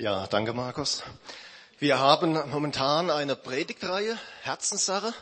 Ja, 0.00 0.28
danke 0.28 0.52
Markus. 0.52 1.02
Wir 1.80 1.98
haben 1.98 2.34
momentan 2.50 3.10
eine 3.10 3.34
Predigtreihe, 3.34 4.16
Herzenssache, 4.42 5.12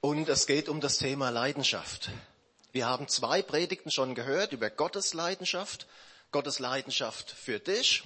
und 0.00 0.28
es 0.28 0.48
geht 0.48 0.68
um 0.68 0.80
das 0.80 0.98
Thema 0.98 1.30
Leidenschaft. 1.30 2.10
Wir 2.72 2.88
haben 2.88 3.06
zwei 3.06 3.40
Predigten 3.40 3.92
schon 3.92 4.16
gehört 4.16 4.50
über 4.50 4.68
Gottes 4.68 5.14
Leidenschaft, 5.14 5.86
Gottes 6.32 6.58
Leidenschaft 6.58 7.30
für 7.30 7.60
dich 7.60 8.02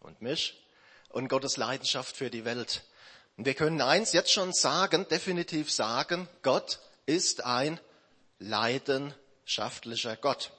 und 0.00 0.20
mich 0.22 0.60
und 1.10 1.28
Gottes 1.28 1.56
Leidenschaft 1.56 2.16
für 2.16 2.28
die 2.28 2.44
Welt. 2.44 2.82
Und 3.36 3.46
wir 3.46 3.54
können 3.54 3.80
eins 3.80 4.12
jetzt 4.12 4.32
schon 4.32 4.52
sagen, 4.52 5.06
definitiv 5.08 5.70
sagen, 5.70 6.28
Gott 6.42 6.80
ist 7.06 7.44
ein 7.44 7.78
leidenschaftlicher 8.40 10.16
Gott. 10.16 10.50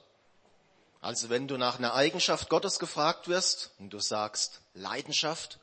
Also 1.04 1.28
wenn 1.28 1.46
du 1.46 1.58
nach 1.58 1.76
einer 1.78 1.92
Eigenschaft 1.92 2.48
Gottes 2.48 2.78
gefragt 2.78 3.28
wirst 3.28 3.72
und 3.78 3.90
du 3.90 4.00
sagst 4.00 4.62
Leidenschaft, 4.72 5.58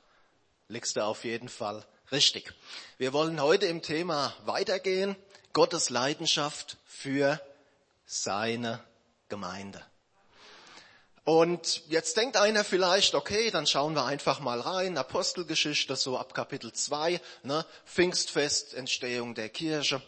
liegst 0.67 0.97
du 0.97 1.03
auf 1.03 1.23
jeden 1.23 1.49
Fall 1.49 1.83
richtig. 2.11 2.53
Wir 2.99 3.11
wollen 3.11 3.41
heute 3.41 3.65
im 3.65 3.81
Thema 3.81 4.35
weitergehen. 4.45 5.15
Gottes 5.51 5.89
Leidenschaft 5.89 6.77
für 6.85 7.41
seine 8.05 8.83
Gemeinde. 9.29 9.83
Und 11.23 11.87
jetzt 11.87 12.17
denkt 12.17 12.37
einer 12.37 12.63
vielleicht, 12.63 13.15
okay, 13.15 13.49
dann 13.49 13.65
schauen 13.65 13.95
wir 13.95 14.05
einfach 14.05 14.41
mal 14.41 14.59
rein, 14.59 14.95
Apostelgeschichte, 14.95 15.95
so 15.95 16.19
ab 16.19 16.35
Kapitel 16.35 16.71
2, 16.71 17.19
ne, 17.41 17.65
Pfingstfest, 17.87 18.75
Entstehung 18.75 19.33
der 19.33 19.49
Kirche. 19.49 20.03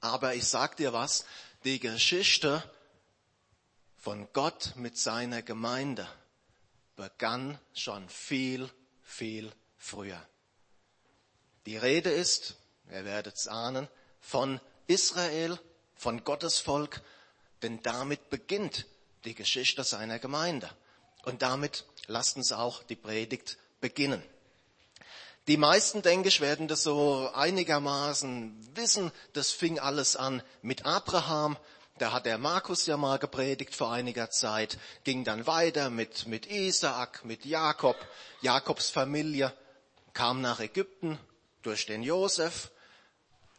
Aber 0.00 0.34
ich 0.34 0.46
sag 0.46 0.78
dir 0.78 0.94
was, 0.94 1.26
die 1.64 1.78
Geschichte 1.78 2.62
von 4.06 4.28
Gott 4.32 4.74
mit 4.76 4.96
seiner 4.96 5.42
Gemeinde 5.42 6.06
begann 6.94 7.58
schon 7.74 8.08
viel, 8.08 8.70
viel 9.02 9.50
früher. 9.78 10.22
Die 11.66 11.76
Rede 11.76 12.10
ist, 12.10 12.54
ihr 12.88 13.04
werdet 13.04 13.34
es 13.34 13.48
ahnen, 13.48 13.88
von 14.20 14.60
Israel, 14.86 15.58
von 15.96 16.22
Gottes 16.22 16.60
Volk, 16.60 17.02
denn 17.62 17.82
damit 17.82 18.30
beginnt 18.30 18.86
die 19.24 19.34
Geschichte 19.34 19.82
seiner 19.82 20.20
Gemeinde. 20.20 20.70
Und 21.24 21.42
damit 21.42 21.84
lasst 22.06 22.36
uns 22.36 22.52
auch 22.52 22.84
die 22.84 22.94
Predigt 22.94 23.58
beginnen. 23.80 24.22
Die 25.48 25.56
meisten, 25.56 26.02
denke 26.02 26.28
ich, 26.28 26.40
werden 26.40 26.68
das 26.68 26.84
so 26.84 27.28
einigermaßen 27.34 28.76
wissen. 28.76 29.10
Das 29.32 29.50
fing 29.50 29.80
alles 29.80 30.14
an 30.14 30.44
mit 30.62 30.86
Abraham, 30.86 31.56
da 31.98 32.12
hat 32.12 32.26
der 32.26 32.38
Markus 32.38 32.86
ja 32.86 32.96
mal 32.96 33.18
gepredigt 33.18 33.74
vor 33.74 33.90
einiger 33.90 34.30
Zeit, 34.30 34.78
ging 35.04 35.24
dann 35.24 35.46
weiter 35.46 35.88
mit, 35.90 36.26
mit 36.26 36.46
Isaak, 36.46 37.24
mit 37.24 37.44
Jakob, 37.44 37.96
Jakobs 38.42 38.90
Familie, 38.90 39.52
kam 40.12 40.40
nach 40.40 40.60
Ägypten 40.60 41.18
durch 41.62 41.86
den 41.86 42.02
Josef. 42.02 42.70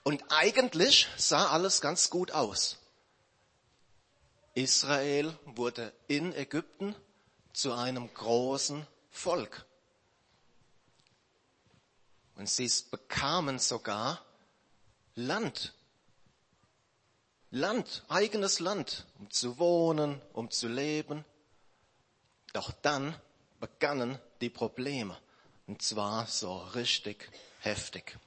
Und 0.04 0.24
eigentlich 0.30 1.08
sah 1.18 1.48
alles 1.50 1.82
ganz 1.82 2.10
gut 2.10 2.32
aus. 2.32 2.78
Israel 4.54 5.38
wurde 5.46 5.94
in 6.08 6.34
Ägypten 6.34 6.96
zu 7.54 7.74
einem 7.74 8.12
großen 8.14 8.88
Volk. 9.12 9.66
Und 12.36 12.50
sie 12.50 12.72
bekamen 12.92 13.60
sogar 13.60 14.24
Land 15.16 15.74
Land, 17.52 18.04
eigenes 18.10 18.60
Land, 18.60 19.06
um 19.20 19.32
zu 19.32 19.58
wohnen, 19.58 20.22
um 20.34 20.52
zu 20.52 20.68
leben. 20.68 21.24
Doch 22.54 22.72
dann 22.82 23.16
begannen 23.60 24.20
die 24.42 24.50
Probleme. 24.50 25.18
Und 25.66 25.82
zwar 25.82 26.28
so 26.28 26.58
richtig 26.58 27.30
heftig. 27.60 28.18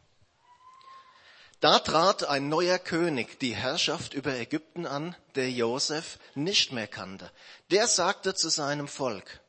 Da 1.61 1.79
trat 1.79 2.25
ein 2.25 2.49
neuer 2.49 2.79
König 2.79 3.39
die 3.39 3.55
Herrschaft 3.55 4.15
über 4.15 4.35
Ägypten 4.35 4.87
an, 4.87 5.15
der 5.35 5.51
Josef 5.51 6.19
nicht 6.35 6.73
mehr 6.73 6.89
kannte. 6.89 7.31
Der 7.71 7.87
sagte 7.87 8.35
zu 8.35 8.49
seinem 8.49 8.89
Volk, 8.89 9.41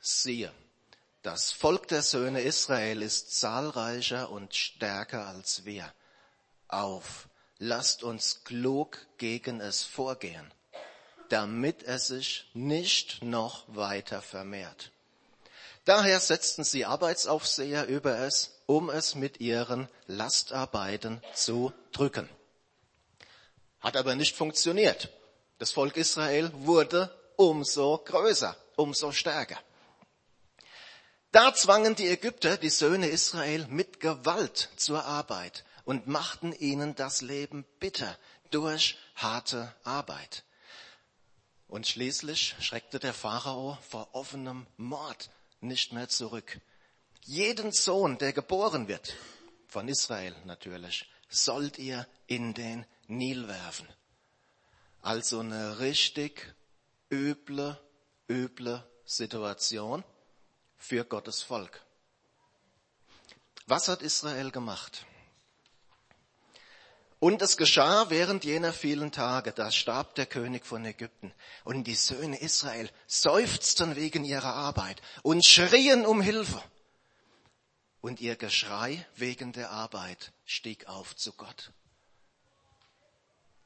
siehe, 0.00 0.52
das 1.22 1.50
Volk 1.50 1.88
der 1.88 2.02
Söhne 2.02 2.42
Israel 2.42 3.00
ist 3.00 3.38
zahlreicher 3.38 4.30
und 4.30 4.54
stärker 4.54 5.26
als 5.26 5.64
wir. 5.64 5.90
Auf, 6.68 7.28
lasst 7.62 8.02
uns 8.02 8.42
klug 8.42 8.98
gegen 9.18 9.60
es 9.60 9.84
vorgehen, 9.84 10.52
damit 11.28 11.84
es 11.84 12.08
sich 12.08 12.50
nicht 12.54 13.22
noch 13.22 13.64
weiter 13.68 14.20
vermehrt. 14.20 14.90
Daher 15.84 16.18
setzten 16.18 16.64
sie 16.64 16.84
Arbeitsaufseher 16.84 17.86
über 17.86 18.18
es, 18.18 18.50
um 18.66 18.90
es 18.90 19.14
mit 19.14 19.40
ihren 19.40 19.88
Lastarbeiten 20.08 21.22
zu 21.34 21.72
drücken. 21.92 22.28
Hat 23.80 23.96
aber 23.96 24.16
nicht 24.16 24.36
funktioniert. 24.36 25.10
Das 25.58 25.70
Volk 25.70 25.96
Israel 25.96 26.50
wurde 26.52 27.14
umso 27.36 27.98
größer, 27.98 28.56
umso 28.74 29.12
stärker. 29.12 29.58
Da 31.30 31.54
zwangen 31.54 31.94
die 31.94 32.08
Ägypter 32.08 32.56
die 32.56 32.70
Söhne 32.70 33.06
Israel 33.06 33.66
mit 33.68 34.00
Gewalt 34.00 34.68
zur 34.76 35.04
Arbeit 35.04 35.64
und 35.84 36.06
machten 36.06 36.52
ihnen 36.52 36.94
das 36.94 37.22
Leben 37.22 37.64
bitter 37.78 38.18
durch 38.50 38.98
harte 39.16 39.74
Arbeit. 39.84 40.44
Und 41.66 41.86
schließlich 41.86 42.54
schreckte 42.60 42.98
der 42.98 43.14
Pharao 43.14 43.78
vor 43.88 44.14
offenem 44.14 44.66
Mord 44.76 45.30
nicht 45.60 45.92
mehr 45.92 46.08
zurück. 46.08 46.60
Jeden 47.22 47.72
Sohn, 47.72 48.18
der 48.18 48.32
geboren 48.32 48.88
wird, 48.88 49.14
von 49.68 49.88
Israel 49.88 50.36
natürlich, 50.44 51.10
sollt 51.28 51.78
ihr 51.78 52.06
in 52.26 52.52
den 52.52 52.84
Nil 53.06 53.48
werfen. 53.48 53.88
Also 55.00 55.40
eine 55.40 55.78
richtig 55.78 56.54
üble, 57.10 57.80
üble 58.28 58.86
Situation 59.04 60.04
für 60.76 61.04
Gottes 61.04 61.42
Volk. 61.42 61.84
Was 63.66 63.88
hat 63.88 64.02
Israel 64.02 64.50
gemacht? 64.50 65.06
Und 67.22 67.40
es 67.40 67.56
geschah 67.56 68.10
während 68.10 68.42
jener 68.42 68.72
vielen 68.72 69.12
Tage, 69.12 69.52
da 69.52 69.70
starb 69.70 70.16
der 70.16 70.26
König 70.26 70.66
von 70.66 70.84
Ägypten. 70.84 71.32
Und 71.62 71.84
die 71.84 71.94
Söhne 71.94 72.40
Israel 72.40 72.90
seufzten 73.06 73.94
wegen 73.94 74.24
ihrer 74.24 74.52
Arbeit 74.52 75.00
und 75.22 75.46
schrien 75.46 76.04
um 76.04 76.20
Hilfe. 76.20 76.60
Und 78.00 78.20
ihr 78.20 78.34
Geschrei 78.34 79.06
wegen 79.14 79.52
der 79.52 79.70
Arbeit 79.70 80.32
stieg 80.44 80.88
auf 80.88 81.14
zu 81.14 81.32
Gott. 81.34 81.70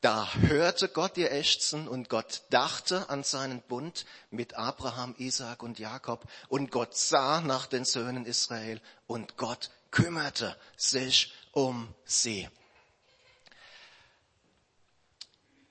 Da 0.02 0.34
hörte 0.34 0.90
Gott 0.90 1.16
ihr 1.16 1.32
Ächzen 1.32 1.88
und 1.88 2.10
Gott 2.10 2.42
dachte 2.50 3.08
an 3.08 3.24
seinen 3.24 3.62
Bund 3.62 4.04
mit 4.28 4.52
Abraham, 4.52 5.14
Isaak 5.16 5.62
und 5.62 5.78
Jakob 5.78 6.28
und 6.48 6.70
Gott 6.70 6.94
sah 6.94 7.40
nach 7.40 7.64
den 7.64 7.86
Söhnen 7.86 8.26
Israel 8.26 8.82
und 9.06 9.38
Gott 9.38 9.70
kümmerte 9.90 10.54
sich 10.76 11.32
um 11.52 11.94
sie. 12.04 12.50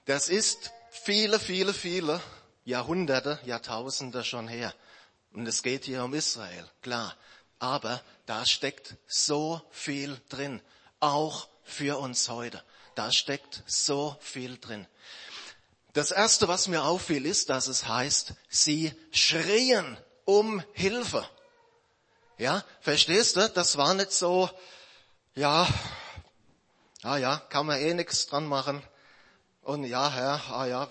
Das 0.06 0.30
ist 0.30 0.72
viele, 0.92 1.40
viele, 1.40 1.74
viele 1.74 2.22
Jahrhunderte, 2.64 3.40
Jahrtausende 3.44 4.24
schon 4.24 4.48
her. 4.48 4.74
Und 5.34 5.48
es 5.48 5.64
geht 5.64 5.86
hier 5.86 6.04
um 6.04 6.14
Israel, 6.14 6.70
klar. 6.82 7.16
Aber 7.60 8.02
da 8.26 8.46
steckt 8.46 8.96
so 9.08 9.62
viel 9.72 10.20
drin, 10.30 10.62
auch 11.00 11.48
für 11.64 11.98
uns 11.98 12.30
heute. 12.30 12.64
Da 12.94 13.12
steckt 13.12 13.64
so 13.66 14.16
viel 14.22 14.58
drin. 14.58 14.88
Das 15.94 16.12
erste, 16.12 16.48
was 16.48 16.68
mir 16.68 16.84
auffiel, 16.84 17.26
ist, 17.26 17.50
dass 17.50 17.68
es 17.68 17.88
heißt, 17.88 18.34
sie 18.50 18.94
schrien 19.12 19.98
um 20.26 20.64
Hilfe. 20.74 21.28
Ja, 22.38 22.64
verstehst 22.82 23.38
du? 23.38 23.50
Das 23.50 23.78
war 23.78 23.94
nicht 23.94 24.12
so, 24.12 24.50
ja, 25.36 25.68
ah 27.02 27.18
ja, 27.18 27.38
kann 27.50 27.66
man 27.66 27.80
eh 27.80 27.94
nichts 27.94 28.28
dran 28.28 28.46
machen. 28.46 28.84
Und 29.66 29.84
ja, 29.84 30.12
Herr, 30.12 30.42
ah 30.52 30.68
ja, 30.68 30.90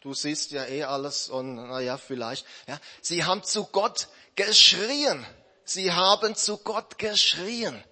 du 0.00 0.14
siehst 0.14 0.50
ja 0.50 0.64
eh 0.64 0.84
alles 0.84 1.28
und 1.28 1.56
na 1.56 1.80
ja, 1.80 1.98
vielleicht. 1.98 2.46
Ja, 2.66 2.80
sie 3.02 3.24
haben 3.24 3.44
zu 3.44 3.66
Gott 3.66 4.08
geschrien. 4.34 5.24
Sie 5.64 5.92
haben 5.92 6.34
zu 6.34 6.56
Gott 6.56 6.98
geschrien. 6.98 7.82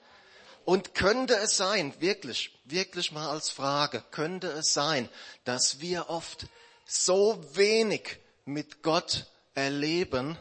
Und 0.64 0.94
könnte 0.94 1.34
es 1.36 1.56
sein, 1.58 1.92
wirklich, 2.00 2.58
wirklich 2.64 3.12
mal 3.12 3.28
als 3.28 3.50
Frage, 3.50 4.02
könnte 4.10 4.48
es 4.48 4.72
sein, 4.72 5.08
dass 5.44 5.80
wir 5.80 6.08
oft 6.08 6.46
so 6.86 7.38
wenig 7.54 8.18
mit 8.46 8.82
Gott 8.82 9.26
erleben, 9.54 10.38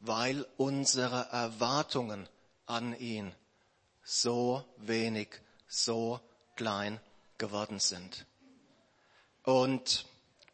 weil 0.00 0.46
unsere 0.56 1.28
Erwartungen 1.32 2.28
an 2.64 2.96
ihn 2.98 3.34
so 4.04 4.64
wenig, 4.78 5.28
so 5.68 6.20
klein 6.54 6.98
geworden 7.36 7.80
sind. 7.80 8.24
Und 9.46 10.06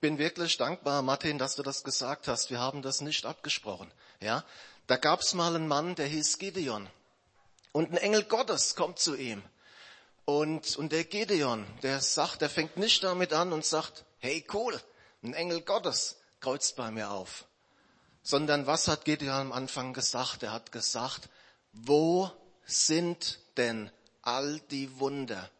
bin 0.03 0.19
wirklich 0.19 0.59
dankbar, 0.59 1.01
Martin, 1.01 1.39
dass 1.39 1.57
du 1.57 1.63
das 1.63 1.83
gesagt 1.83 2.29
hast. 2.29 2.51
Wir 2.51 2.61
haben 2.61 2.83
das 2.83 3.01
nicht 3.01 3.25
abgesprochen. 3.25 3.91
Ja, 4.21 4.45
Da 4.87 4.99
gab's 4.99 5.33
mal 5.33 5.57
einen 5.57 5.67
Mann, 5.67 5.95
der 5.95 6.07
hieß 6.07 6.37
Gideon. 6.37 6.91
Und 7.73 7.91
ein 7.91 7.97
Engel 7.97 8.25
Gottes 8.25 8.75
kommt 8.75 8.99
zu 8.99 9.15
ihm. 9.15 9.43
Und, 10.27 10.77
und 10.77 10.93
der 10.93 11.05
Gideon, 11.05 11.65
der 11.83 12.03
sagt, 12.03 12.43
der 12.43 12.51
fängt 12.51 12.77
nicht 12.77 13.03
damit 13.03 13.33
an 13.33 13.55
und 13.55 13.65
sagt, 13.65 14.05
hey 14.19 14.45
cool, 14.53 14.79
ein 15.23 15.33
Engel 15.33 15.63
Gottes 15.63 16.19
kreuzt 16.41 16.77
bei 16.77 16.91
mir 16.91 17.13
auf. 17.13 17.47
Sondern 18.23 18.67
was 18.67 18.89
hat 18.89 19.07
Gideon 19.07 19.35
am 19.35 19.53
Anfang 19.53 19.95
gesagt? 19.95 20.43
Er 20.43 20.53
hat 20.53 20.71
gesagt, 20.71 21.31
wo 21.73 22.31
sind 22.67 23.39
denn 23.57 23.91
all 24.21 24.61
die 24.71 25.01
Wunder, 25.01 25.51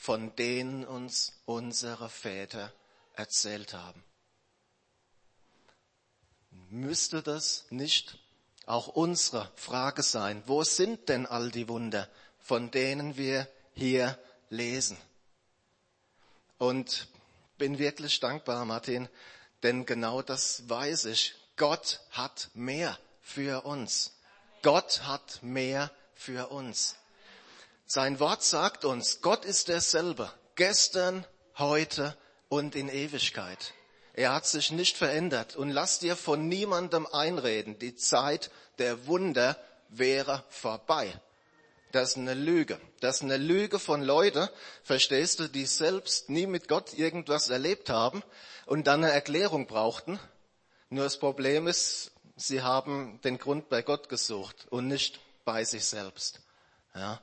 von 0.00 0.34
denen 0.36 0.86
uns 0.86 1.34
unsere 1.44 2.08
Väter 2.08 2.72
erzählt 3.16 3.74
haben? 3.74 4.02
Müsste 6.70 7.22
das 7.22 7.66
nicht 7.68 8.18
auch 8.64 8.88
unsere 8.88 9.52
Frage 9.56 10.02
sein? 10.02 10.42
Wo 10.46 10.64
sind 10.64 11.10
denn 11.10 11.26
all 11.26 11.50
die 11.50 11.68
Wunder, 11.68 12.08
von 12.38 12.70
denen 12.70 13.18
wir 13.18 13.46
hier 13.74 14.18
lesen? 14.48 14.96
Und 16.56 17.06
bin 17.58 17.78
wirklich 17.78 18.20
dankbar, 18.20 18.64
Martin, 18.64 19.06
denn 19.62 19.84
genau 19.84 20.22
das 20.22 20.66
weiß 20.66 21.04
ich. 21.04 21.34
Gott 21.56 22.00
hat 22.12 22.48
mehr 22.54 22.98
für 23.20 23.66
uns. 23.66 24.18
Gott 24.62 25.02
hat 25.02 25.42
mehr 25.42 25.90
für 26.14 26.48
uns. 26.48 26.96
Sein 27.92 28.20
Wort 28.20 28.44
sagt 28.44 28.84
uns, 28.84 29.20
Gott 29.20 29.44
ist 29.44 29.66
derselbe, 29.66 30.30
gestern, 30.54 31.26
heute 31.58 32.16
und 32.48 32.76
in 32.76 32.88
Ewigkeit. 32.88 33.74
Er 34.12 34.32
hat 34.32 34.46
sich 34.46 34.70
nicht 34.70 34.96
verändert 34.96 35.56
und 35.56 35.70
lass 35.70 35.98
dir 35.98 36.14
von 36.14 36.46
niemandem 36.46 37.04
einreden, 37.08 37.80
die 37.80 37.96
Zeit 37.96 38.52
der 38.78 39.08
Wunder 39.08 39.56
wäre 39.88 40.44
vorbei. 40.50 41.20
Das 41.90 42.10
ist 42.10 42.18
eine 42.18 42.34
Lüge. 42.34 42.80
Das 43.00 43.16
ist 43.16 43.22
eine 43.22 43.38
Lüge 43.38 43.80
von 43.80 44.02
Leuten, 44.02 44.48
verstehst 44.84 45.40
du, 45.40 45.48
die 45.48 45.66
selbst 45.66 46.30
nie 46.30 46.46
mit 46.46 46.68
Gott 46.68 46.94
irgendwas 46.94 47.48
erlebt 47.48 47.90
haben 47.90 48.22
und 48.66 48.86
dann 48.86 49.02
eine 49.02 49.12
Erklärung 49.12 49.66
brauchten. 49.66 50.20
Nur 50.90 51.02
das 51.02 51.18
Problem 51.18 51.66
ist, 51.66 52.12
sie 52.36 52.62
haben 52.62 53.20
den 53.22 53.38
Grund 53.38 53.68
bei 53.68 53.82
Gott 53.82 54.08
gesucht 54.08 54.68
und 54.70 54.86
nicht 54.86 55.18
bei 55.44 55.64
sich 55.64 55.84
selbst. 55.84 56.38
Ja. 56.94 57.20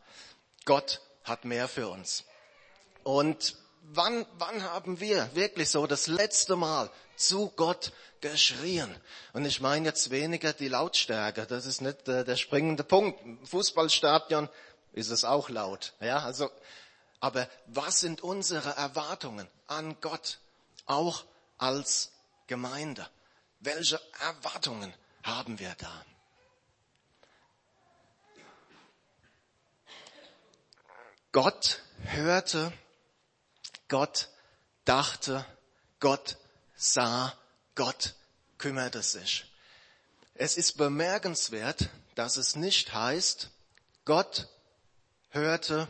Gott 0.68 1.02
hat 1.24 1.46
mehr 1.46 1.68
für 1.68 1.88
uns. 1.88 2.26
Und 3.04 3.56
wann, 3.82 4.26
wann 4.38 4.64
haben 4.64 5.00
wir 5.00 5.34
wirklich 5.34 5.70
so 5.70 5.88
das 5.88 6.08
letzte 6.08 6.58
Mal 6.58 6.92
zu 7.16 7.50
Gott 7.56 7.94
geschrien? 8.20 8.94
Und 9.32 9.46
ich 9.46 9.62
meine 9.62 9.86
jetzt 9.86 10.12
weniger 10.12 10.52
die 10.52 10.68
Lautstärke, 10.68 11.46
das 11.48 11.66
ist 11.66 11.82
nicht 11.82 12.06
der, 12.08 12.26
der 12.26 12.36
springende 12.36 12.84
Punkt. 12.84 13.22
Im 13.24 13.46
Fußballstadion 13.48 14.50
ist 14.92 15.10
es 15.10 15.24
auch 15.24 15.48
laut. 15.50 15.94
Ja, 16.02 16.20
also, 16.20 16.52
aber 17.22 17.48
was 17.68 18.02
sind 18.02 18.22
unsere 18.22 18.76
Erwartungen 18.76 19.48
an 19.68 19.96
Gott, 20.02 20.40
auch 20.86 21.24
als 21.58 22.12
Gemeinde? 22.48 23.08
Welche 23.62 24.02
Erwartungen 24.20 24.94
haben 25.24 25.60
wir 25.60 25.74
da? 25.80 26.04
Gott 31.32 31.82
hörte, 32.04 32.72
Gott 33.90 34.30
dachte, 34.86 35.46
Gott 36.00 36.38
sah, 36.76 37.34
Gott 37.76 38.16
kümmerte 38.58 39.02
sich. 39.02 39.46
Es 40.36 40.56
ist 40.58 40.78
bemerkenswert, 40.78 41.90
dass 42.16 42.38
es 42.38 42.56
nicht 42.56 42.94
heißt, 42.94 43.50
Gott 44.06 44.48
hörte 45.30 45.88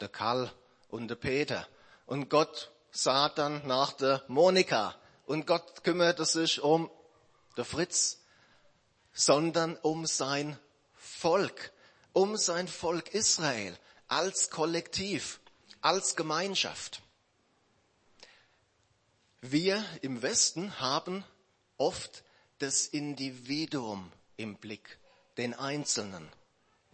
der 0.00 0.08
Karl 0.08 0.52
und 0.88 1.08
der 1.08 1.16
Peter. 1.16 1.66
Und 2.06 2.28
Gott 2.28 2.70
sah 2.92 3.28
dann 3.28 3.66
nach 3.66 3.92
der 3.92 4.22
Monika. 4.28 4.94
Und 5.26 5.46
Gott 5.46 5.82
kümmerte 5.82 6.24
sich 6.24 6.60
um 6.60 6.90
der 7.56 7.64
Fritz, 7.64 8.20
sondern 9.12 9.76
um 9.78 10.06
sein 10.06 10.56
Volk, 10.94 11.72
um 12.12 12.36
sein 12.36 12.68
Volk 12.68 13.12
Israel 13.12 13.76
als 14.08 14.50
Kollektiv, 14.50 15.40
als 15.80 16.16
Gemeinschaft. 16.16 17.02
Wir 19.40 19.84
im 20.02 20.22
Westen 20.22 20.80
haben 20.80 21.24
oft 21.76 22.24
das 22.58 22.86
Individuum 22.86 24.10
im 24.36 24.56
Blick, 24.56 24.98
den 25.36 25.54
Einzelnen. 25.54 26.28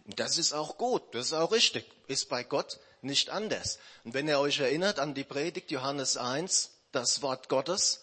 Das 0.05 0.37
ist 0.37 0.53
auch 0.53 0.77
gut, 0.77 1.15
das 1.15 1.27
ist 1.27 1.33
auch 1.33 1.51
richtig, 1.51 1.85
ist 2.07 2.27
bei 2.29 2.43
Gott 2.43 2.79
nicht 3.01 3.29
anders. 3.29 3.79
Und 4.03 4.13
wenn 4.13 4.27
ihr 4.27 4.39
euch 4.39 4.59
erinnert 4.59 4.99
an 4.99 5.13
die 5.13 5.23
Predigt 5.23 5.71
Johannes 5.71 6.17
1, 6.17 6.71
das 6.91 7.21
Wort 7.21 7.49
Gottes, 7.49 8.02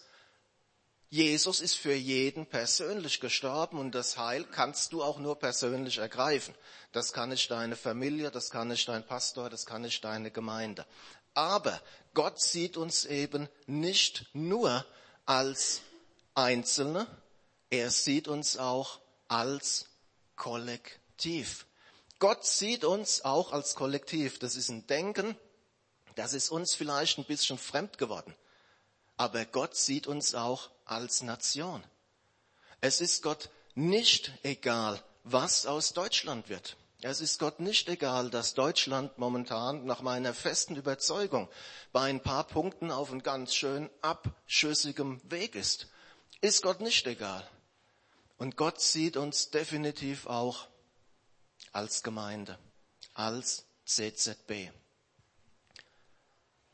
Jesus 1.13 1.59
ist 1.59 1.75
für 1.75 1.93
jeden 1.93 2.45
persönlich 2.45 3.19
gestorben 3.19 3.77
und 3.77 3.93
das 3.93 4.17
Heil 4.17 4.45
kannst 4.45 4.93
du 4.93 5.03
auch 5.03 5.19
nur 5.19 5.37
persönlich 5.37 5.97
ergreifen. 5.97 6.55
Das 6.93 7.11
kann 7.11 7.27
nicht 7.27 7.51
deine 7.51 7.75
Familie, 7.75 8.31
das 8.31 8.49
kann 8.49 8.69
nicht 8.69 8.87
dein 8.87 9.05
Pastor, 9.05 9.49
das 9.49 9.65
kann 9.65 9.81
nicht 9.81 10.01
deine 10.05 10.31
Gemeinde. 10.31 10.85
Aber 11.33 11.81
Gott 12.13 12.41
sieht 12.41 12.77
uns 12.77 13.03
eben 13.03 13.49
nicht 13.65 14.25
nur 14.31 14.85
als 15.25 15.81
Einzelne, 16.33 17.05
er 17.69 17.91
sieht 17.91 18.29
uns 18.29 18.55
auch 18.55 19.01
als 19.27 19.87
Kollektiv. 20.37 21.65
Gott 22.19 22.45
sieht 22.45 22.85
uns 22.85 23.25
auch 23.25 23.51
als 23.51 23.75
Kollektiv. 23.75 24.39
Das 24.39 24.55
ist 24.55 24.69
ein 24.69 24.87
Denken, 24.87 25.35
das 26.15 26.31
ist 26.33 26.51
uns 26.51 26.73
vielleicht 26.73 27.17
ein 27.17 27.25
bisschen 27.25 27.57
fremd 27.57 27.97
geworden. 27.97 28.33
Aber 29.21 29.45
Gott 29.45 29.75
sieht 29.75 30.07
uns 30.07 30.33
auch 30.33 30.71
als 30.83 31.21
Nation. 31.21 31.83
Es 32.79 33.01
ist 33.01 33.21
Gott 33.21 33.51
nicht 33.75 34.31
egal, 34.41 34.99
was 35.23 35.67
aus 35.67 35.93
Deutschland 35.93 36.49
wird. 36.49 36.75
Es 37.03 37.21
ist 37.21 37.37
Gott 37.37 37.59
nicht 37.59 37.87
egal, 37.87 38.31
dass 38.31 38.55
Deutschland 38.55 39.19
momentan 39.19 39.85
nach 39.85 40.01
meiner 40.01 40.33
festen 40.33 40.75
Überzeugung 40.75 41.47
bei 41.91 42.09
ein 42.09 42.23
paar 42.23 42.45
Punkten 42.45 42.89
auf 42.89 43.11
einem 43.11 43.21
ganz 43.21 43.53
schön 43.53 43.91
abschüssigem 44.01 45.21
Weg 45.29 45.53
ist. 45.53 45.85
Ist 46.41 46.63
Gott 46.63 46.81
nicht 46.81 47.05
egal. 47.05 47.47
Und 48.39 48.57
Gott 48.57 48.81
sieht 48.81 49.17
uns 49.17 49.51
definitiv 49.51 50.25
auch 50.25 50.65
als 51.73 52.01
Gemeinde, 52.01 52.57
als 53.13 53.65
CZB. 53.85 54.71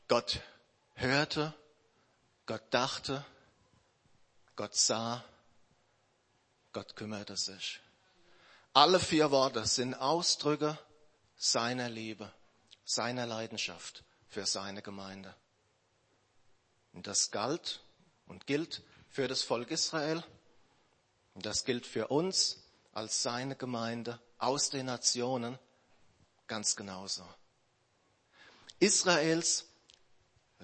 Gott 0.08 0.40
hörte, 0.94 1.54
Gott 2.48 2.62
dachte, 2.70 3.22
Gott 4.56 4.74
sah, 4.74 5.22
Gott 6.72 6.96
kümmerte 6.96 7.36
sich. 7.36 7.78
Alle 8.72 9.00
vier 9.00 9.30
Worte 9.30 9.66
sind 9.66 9.92
Ausdrücke 9.92 10.78
seiner 11.36 11.90
Liebe, 11.90 12.32
seiner 12.86 13.26
Leidenschaft 13.26 14.02
für 14.28 14.46
seine 14.46 14.80
Gemeinde. 14.80 15.34
Und 16.94 17.06
das 17.06 17.30
galt 17.30 17.82
und 18.26 18.46
gilt 18.46 18.82
für 19.10 19.28
das 19.28 19.42
Volk 19.42 19.70
Israel. 19.70 20.24
Und 21.34 21.44
das 21.44 21.66
gilt 21.66 21.86
für 21.86 22.08
uns 22.08 22.64
als 22.92 23.22
seine 23.22 23.56
Gemeinde 23.56 24.18
aus 24.38 24.70
den 24.70 24.86
Nationen 24.86 25.58
ganz 26.46 26.76
genauso. 26.76 27.28
Israels 28.78 29.67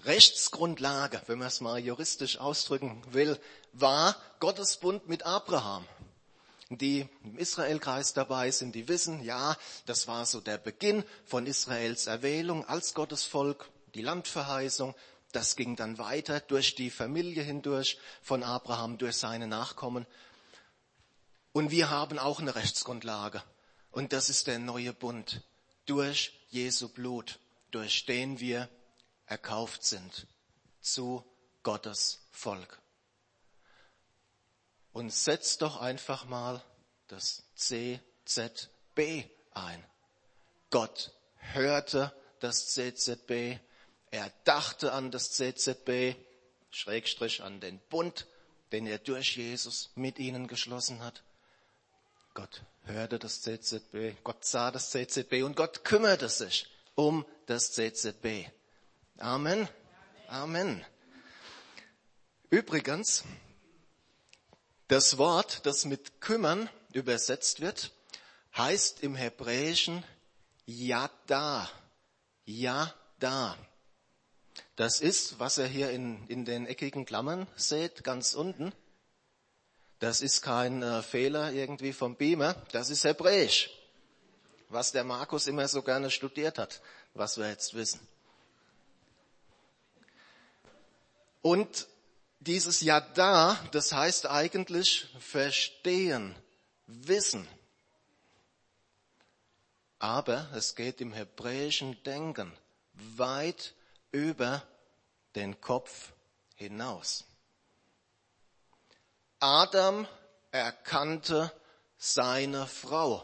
Rechtsgrundlage, 0.03 1.23
wenn 1.27 1.39
man 1.39 1.49
es 1.49 1.61
mal 1.61 1.79
juristisch 1.79 2.39
ausdrücken 2.39 3.03
will, 3.13 3.39
war 3.73 4.17
Gottes 4.41 4.77
Bund 4.77 5.09
mit 5.09 5.25
Abraham. 5.25 5.87
Die 6.71 7.07
im 7.23 7.39
Israelkreis 7.39 8.15
dabei 8.15 8.51
sind, 8.51 8.75
die 8.75 8.89
wissen, 8.89 9.23
ja, 9.23 9.57
das 9.87 10.09
war 10.09 10.27
so 10.27 10.41
der 10.41 10.59
Beginn 10.59 11.05
von 11.25 11.47
Israels 11.47 12.07
Erwählung 12.07 12.65
als 12.67 12.95
Gottes 12.95 13.25
Volk, 13.25 13.69
die 13.95 14.03
Landverheißung. 14.03 14.95
Das 15.33 15.57
ging 15.57 15.77
dann 15.77 15.99
weiter 15.99 16.41
durch 16.41 16.75
die 16.75 16.91
Familie 16.91 17.43
hindurch 17.43 17.99
von 18.23 18.43
Abraham, 18.43 18.99
durch 18.99 19.17
seine 19.17 19.47
Nachkommen. 19.47 20.07
Und 21.53 21.71
wir 21.71 21.91
haben 21.91 22.19
auch 22.19 22.41
eine 22.41 22.57
Rechtsgrundlage. 22.57 23.43
Und 23.93 24.13
das 24.13 24.29
ist 24.29 24.49
der 24.49 24.59
neue 24.59 24.93
Bund 24.93 25.43
durch 25.87 26.33
Jesu 26.51 26.89
Blut, 26.89 27.39
durch 27.71 28.07
den 28.07 28.41
wir 28.41 28.69
erkauft 29.27 29.85
sind 29.85 30.27
zu 30.81 31.25
Gottes 31.63 32.27
Volk. 32.31 32.81
Und 34.93 35.13
setzt 35.13 35.63
doch 35.63 35.81
einfach 35.81 36.27
mal 36.27 36.63
das 37.09 37.43
CZB 37.57 39.25
ein. 39.53 39.85
Gott 40.71 41.13
hörte 41.37 42.15
das 42.41 42.69
CZB, 42.69 43.59
er 44.11 44.33
dachte 44.45 44.93
an 44.93 45.11
das 45.11 45.33
CZB, 45.33 46.17
Schrägstrich 46.71 47.43
an 47.43 47.61
den 47.61 47.81
Bund, 47.89 48.27
den 48.73 48.87
er 48.87 48.99
durch 48.99 49.37
Jesus 49.37 49.91
mit 49.95 50.19
ihnen 50.19 50.47
geschlossen 50.47 51.03
hat. 51.03 51.23
Gott 52.35 52.63
hörte 52.85 53.19
das 53.19 53.43
CZB, 53.43 54.23
Gott 54.25 54.45
sah 54.45 54.71
das 54.71 54.91
CZB 54.91 55.45
und 55.45 55.57
Gott 55.57 55.85
kümmerte 55.85 56.29
sich 56.29 56.67
um 56.95 57.25
das 57.47 57.73
CZB. 57.73 58.51
Amen. 59.19 59.69
Amen. 60.29 60.85
Übrigens, 62.51 63.25
das 64.89 65.19
Wort, 65.19 65.65
das 65.67 65.85
mit 65.85 66.21
kümmern 66.21 66.69
übersetzt 66.93 67.61
wird, 67.61 67.93
heißt 68.57 69.03
im 69.03 69.15
Hebräischen 69.15 70.05
Yada. 70.67 71.71
Yada. 72.45 73.57
Das 74.77 75.01
ist, 75.01 75.39
was 75.39 75.59
ihr 75.59 75.67
hier 75.67 75.91
in, 75.91 76.27
in 76.27 76.45
den 76.45 76.67
eckigen 76.67 77.07
Klammern 77.07 77.47
seht, 77.57 78.03
ganz 78.03 78.35
unten. 78.35 78.73
Das 80.01 80.21
ist 80.21 80.43
kein 80.43 80.83
äh, 80.83 81.03
Fehler 81.03 81.53
irgendwie 81.53 81.93
vom 81.93 82.17
Beamer, 82.17 82.55
das 82.73 82.91
ist 82.91 83.05
Hebräisch. 83.05 83.71
Was 84.69 84.91
der 84.91 85.05
Markus 85.05 85.47
immer 85.47 85.69
so 85.69 85.83
gerne 85.83 86.11
studiert 86.11 86.59
hat, 86.59 86.83
was 87.15 87.39
wir 87.39 87.49
jetzt 87.49 87.75
wissen. 87.75 88.01
Und 91.45 91.89
dieses 92.39 92.81
Yada, 92.81 93.63
das 93.71 93.93
heißt 93.93 94.31
eigentlich 94.31 95.07
verstehen, 95.19 96.35
wissen. 96.87 97.47
Aber 99.99 100.49
es 100.55 100.75
geht 100.75 101.03
im 101.03 101.13
hebräischen 101.13 102.03
Denken 102.03 102.51
weit 102.95 103.75
über 104.11 104.63
den 105.35 105.61
Kopf 105.61 106.15
hinaus. 106.55 107.25
Adam 109.39 110.09
erkannte 110.51 111.53
seine 111.99 112.67
Frau. 112.67 113.23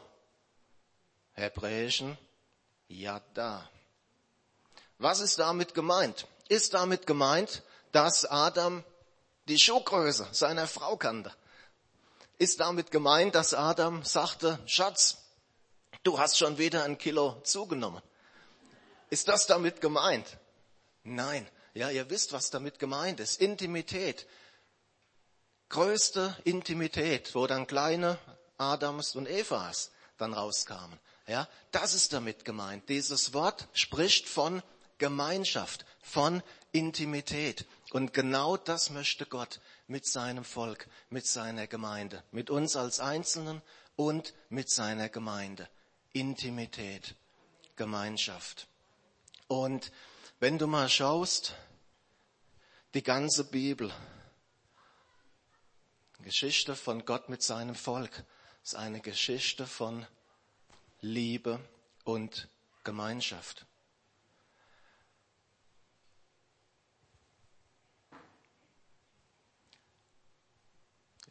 Hebräischen 1.32 2.18
Yada. 2.86 3.66
Was 4.98 5.20
ist 5.20 5.38
damit 5.38 5.72
gemeint? 5.72 6.26
Ist 6.50 6.74
damit 6.74 7.06
gemeint, 7.06 7.62
dass 7.92 8.24
Adam 8.24 8.84
die 9.48 9.58
Schuhgröße 9.58 10.28
seiner 10.32 10.66
Frau 10.66 10.96
kannte? 10.96 11.32
Ist 12.38 12.60
damit 12.60 12.90
gemeint, 12.90 13.34
dass 13.34 13.52
Adam 13.52 14.04
sagte, 14.04 14.58
Schatz, 14.66 15.18
du 16.02 16.18
hast 16.18 16.38
schon 16.38 16.58
wieder 16.58 16.84
ein 16.84 16.96
Kilo 16.98 17.40
zugenommen? 17.42 18.02
Ist 19.10 19.28
das 19.28 19.46
damit 19.46 19.80
gemeint? 19.80 20.38
Nein. 21.02 21.46
Ja, 21.74 21.90
ihr 21.90 22.10
wisst, 22.10 22.32
was 22.32 22.50
damit 22.50 22.78
gemeint 22.78 23.20
ist. 23.20 23.40
Intimität. 23.40 24.26
Größte 25.68 26.36
Intimität, 26.44 27.34
wo 27.34 27.46
dann 27.46 27.66
kleine 27.66 28.18
Adams 28.58 29.14
und 29.14 29.28
Evas 29.28 29.90
dann 30.16 30.34
rauskamen. 30.34 30.98
Ja, 31.26 31.48
das 31.70 31.94
ist 31.94 32.12
damit 32.12 32.44
gemeint. 32.44 32.88
Dieses 32.88 33.32
Wort 33.34 33.68
spricht 33.72 34.28
von 34.28 34.62
Gemeinschaft, 34.98 35.84
von 36.02 36.42
Intimität. 36.72 37.66
Und 37.90 38.14
genau 38.14 38.56
das 38.56 38.90
möchte 38.90 39.26
Gott 39.26 39.60
mit 39.88 40.06
seinem 40.06 40.44
Volk, 40.44 40.86
mit 41.08 41.26
seiner 41.26 41.66
Gemeinde, 41.66 42.22
mit 42.30 42.48
uns 42.48 42.76
als 42.76 43.00
Einzelnen 43.00 43.62
und 43.96 44.32
mit 44.48 44.70
seiner 44.70 45.08
Gemeinde. 45.08 45.68
Intimität, 46.12 47.16
Gemeinschaft. 47.76 48.68
Und 49.48 49.90
wenn 50.38 50.58
du 50.58 50.66
mal 50.66 50.88
schaust, 50.88 51.54
die 52.94 53.02
ganze 53.02 53.44
Bibel, 53.44 53.92
Geschichte 56.22 56.76
von 56.76 57.04
Gott 57.04 57.28
mit 57.28 57.42
seinem 57.42 57.74
Volk, 57.74 58.24
ist 58.62 58.76
eine 58.76 59.00
Geschichte 59.00 59.66
von 59.66 60.06
Liebe 61.00 61.60
und 62.04 62.48
Gemeinschaft. 62.84 63.66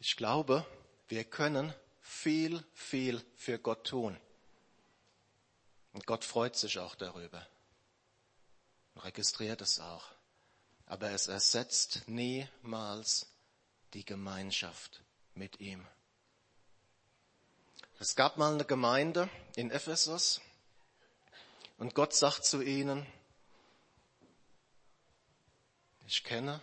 Ich 0.00 0.16
glaube, 0.16 0.66
wir 1.08 1.24
können 1.24 1.72
viel, 2.00 2.64
viel 2.74 3.24
für 3.36 3.58
Gott 3.58 3.86
tun. 3.86 4.18
Und 5.92 6.06
Gott 6.06 6.24
freut 6.24 6.56
sich 6.56 6.78
auch 6.78 6.94
darüber 6.94 7.46
registriert 9.04 9.60
es 9.60 9.80
auch. 9.80 10.04
Aber 10.86 11.10
es 11.10 11.28
ersetzt 11.28 12.02
niemals 12.06 13.26
die 13.94 14.04
Gemeinschaft 14.04 15.02
mit 15.34 15.60
ihm. 15.60 15.86
Es 17.98 18.16
gab 18.16 18.38
mal 18.38 18.54
eine 18.54 18.64
Gemeinde 18.64 19.28
in 19.56 19.70
Ephesus 19.70 20.40
und 21.78 21.94
Gott 21.94 22.14
sagt 22.14 22.44
zu 22.44 22.62
ihnen, 22.62 23.06
ich 26.06 26.24
kenne 26.24 26.60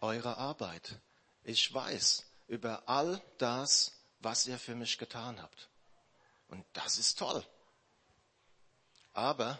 eure 0.00 0.36
Arbeit. 0.36 1.00
Ich 1.42 1.72
weiß 1.72 2.24
über 2.48 2.88
all 2.88 3.20
das, 3.38 3.92
was 4.20 4.46
ihr 4.46 4.58
für 4.58 4.74
mich 4.74 4.98
getan 4.98 5.40
habt. 5.40 5.68
Und 6.48 6.64
das 6.72 6.98
ist 6.98 7.18
toll. 7.18 7.44
Aber 9.12 9.58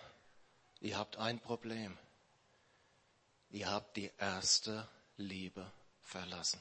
ihr 0.81 0.99
habt 0.99 1.17
ein 1.17 1.39
Problem 1.39 1.97
ihr 3.55 3.71
habt 3.71 3.97
die 3.97 4.11
erste 4.19 4.87
Liebe 5.17 5.71
verlassen. 6.03 6.61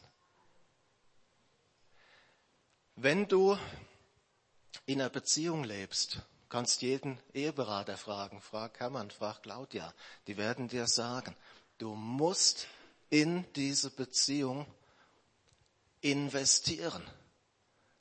Wenn 2.96 3.28
du 3.28 3.58
in 4.86 5.02
einer 5.02 5.10
Beziehung 5.10 5.64
lebst, 5.64 6.20
kannst 6.50 6.84
jeden 6.84 7.18
Eheberater 7.34 7.98
fragen, 7.98 8.42
frag 8.42 8.80
Hermann, 8.80 9.10
frag 9.10 9.42
Claudia, 9.42 9.92
die 10.28 10.38
werden 10.38 10.68
dir 10.68 10.86
sagen, 10.86 11.36
du 11.80 11.96
musst 11.96 12.68
in 13.10 13.52
diese 13.54 13.90
Beziehung 13.90 14.68
investieren, 16.04 17.10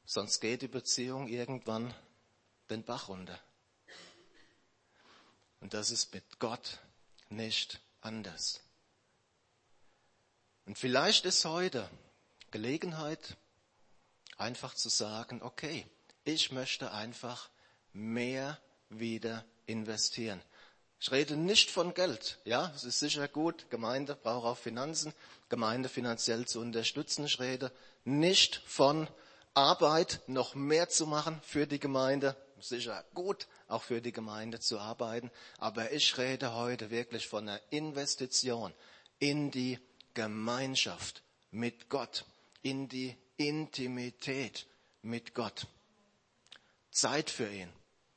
sonst 0.04 0.40
geht 0.40 0.62
die 0.62 0.68
Beziehung 0.68 1.28
irgendwann 1.28 1.94
den 2.68 2.82
Bach 2.82 3.08
runter. 3.08 3.38
Und 5.60 5.72
das 5.72 5.92
ist 5.92 6.12
mit 6.12 6.40
Gott 6.40 6.80
nicht 7.28 7.80
anders. 8.00 8.60
Und 10.66 10.78
vielleicht 10.78 11.24
ist 11.26 11.44
heute 11.44 11.88
Gelegenheit, 12.50 13.36
einfach 14.36 14.74
zu 14.74 14.88
sagen, 14.88 15.40
okay, 15.40 15.86
ich 16.24 16.50
möchte 16.50 16.90
einfach 16.90 17.50
mehr 17.92 18.60
wieder 18.88 19.44
investieren. 19.66 20.42
Ich 21.02 21.10
rede 21.10 21.36
nicht 21.36 21.68
von 21.68 21.94
Geld. 21.94 22.38
Ja, 22.44 22.70
es 22.76 22.84
ist 22.84 23.00
sicher 23.00 23.26
gut. 23.26 23.68
Gemeinde 23.70 24.14
braucht 24.14 24.46
auch 24.46 24.56
Finanzen, 24.56 25.12
Gemeinde 25.48 25.88
finanziell 25.88 26.46
zu 26.46 26.60
unterstützen. 26.60 27.24
Ich 27.24 27.40
rede 27.40 27.72
nicht 28.04 28.62
von 28.66 29.08
Arbeit, 29.52 30.20
noch 30.28 30.54
mehr 30.54 30.88
zu 30.88 31.08
machen 31.08 31.40
für 31.44 31.66
die 31.66 31.80
Gemeinde. 31.80 32.36
Sicher 32.60 33.04
gut, 33.14 33.48
auch 33.66 33.82
für 33.82 34.00
die 34.00 34.12
Gemeinde 34.12 34.60
zu 34.60 34.78
arbeiten. 34.78 35.32
Aber 35.58 35.90
ich 35.90 36.16
rede 36.18 36.54
heute 36.54 36.90
wirklich 36.90 37.26
von 37.26 37.48
einer 37.48 37.60
Investition 37.70 38.72
in 39.18 39.50
die 39.50 39.80
Gemeinschaft 40.14 41.24
mit 41.50 41.88
Gott, 41.88 42.24
in 42.62 42.88
die 42.88 43.16
Intimität 43.38 44.68
mit 45.02 45.34
Gott. 45.34 45.66
Zeit 46.92 47.28
für 47.28 47.52
ihn. 47.52 47.72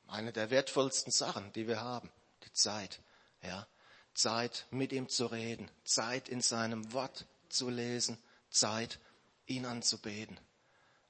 Eine 0.06 0.32
der 0.32 0.50
wertvollsten 0.50 1.10
Sachen, 1.10 1.52
die 1.54 1.66
wir 1.66 1.80
haben. 1.80 2.12
Zeit. 2.56 3.00
Ja. 3.42 3.66
Zeit 4.14 4.66
mit 4.70 4.92
ihm 4.92 5.08
zu 5.08 5.26
reden. 5.26 5.70
Zeit 5.84 6.28
in 6.28 6.40
seinem 6.40 6.92
Wort 6.92 7.26
zu 7.48 7.68
lesen. 7.68 8.18
Zeit 8.50 8.98
ihn 9.46 9.66
anzubeten. 9.66 10.38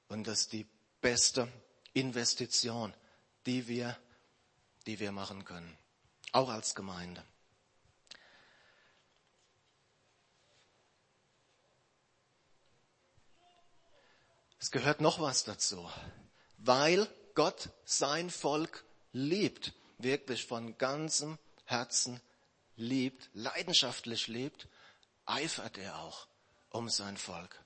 Und 0.09 0.27
das 0.27 0.41
ist 0.41 0.53
die 0.53 0.67
beste 1.01 1.47
Investition, 1.93 2.93
die 3.45 3.67
wir, 3.67 3.97
die 4.85 4.99
wir 4.99 5.11
machen 5.11 5.45
können. 5.45 5.77
Auch 6.33 6.49
als 6.49 6.75
Gemeinde. 6.75 7.23
Es 14.59 14.71
gehört 14.71 15.01
noch 15.01 15.19
was 15.19 15.45
dazu. 15.45 15.89
Weil 16.57 17.07
Gott 17.35 17.69
sein 17.85 18.29
Volk 18.29 18.83
liebt, 19.13 19.73
wirklich 19.97 20.45
von 20.45 20.77
ganzem 20.77 21.37
Herzen 21.65 22.21
liebt, 22.75 23.29
leidenschaftlich 23.33 24.27
liebt, 24.27 24.67
eifert 25.25 25.77
er 25.77 25.99
auch 25.99 26.27
um 26.69 26.89
sein 26.89 27.17
Volk. 27.17 27.59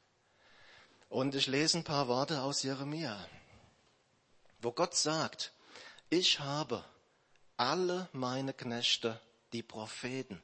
Und 1.10 1.36
ich 1.36 1.48
lese 1.48 1.80
ein 1.80 1.84
paar 1.84 2.08
Worte 2.08 2.42
aus 2.42 2.64
Jeremia, 2.64 3.28
wo 4.62 4.72
Gott 4.72 4.96
sagt, 4.96 5.54
ich 6.10 6.40
habe 6.40 6.86
alle 7.58 8.10
meine 8.14 8.54
Knechte, 8.54 9.20
die 9.54 9.64
Propheten, 9.64 10.42